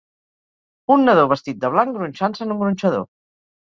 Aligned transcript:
Un 0.95 1.05
nadó 1.11 1.27
vestit 1.33 1.61
de 1.67 1.73
blanc 1.77 1.97
gronxant-se 2.01 2.47
en 2.51 2.59
un 2.59 2.65
gronxador. 2.67 3.11